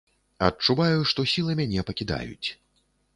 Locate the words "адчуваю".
0.45-0.97